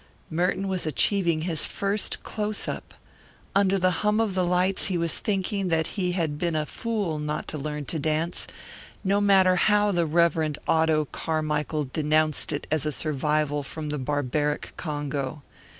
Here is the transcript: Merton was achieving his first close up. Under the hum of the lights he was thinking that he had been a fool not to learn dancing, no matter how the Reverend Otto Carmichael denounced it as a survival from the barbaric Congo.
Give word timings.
Merton 0.31 0.67
was 0.67 0.87
achieving 0.87 1.41
his 1.41 1.67
first 1.67 2.23
close 2.23 2.67
up. 2.67 2.95
Under 3.55 3.77
the 3.77 3.91
hum 4.01 4.19
of 4.19 4.33
the 4.33 4.43
lights 4.43 4.87
he 4.87 4.97
was 4.97 5.19
thinking 5.19 5.67
that 5.67 5.89
he 5.89 6.13
had 6.13 6.39
been 6.39 6.55
a 6.55 6.65
fool 6.65 7.19
not 7.19 7.47
to 7.49 7.59
learn 7.59 7.83
dancing, 7.85 8.51
no 9.03 9.21
matter 9.21 9.57
how 9.57 9.91
the 9.91 10.07
Reverend 10.07 10.57
Otto 10.67 11.05
Carmichael 11.05 11.83
denounced 11.83 12.51
it 12.51 12.65
as 12.71 12.83
a 12.87 12.91
survival 12.91 13.61
from 13.61 13.89
the 13.89 13.99
barbaric 13.99 14.73
Congo. 14.75 15.43